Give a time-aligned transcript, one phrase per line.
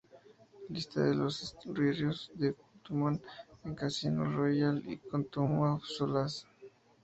[0.71, 3.19] Lista de los esbirros de Quantum
[3.65, 6.47] en Casino Royale y Quantum of Solace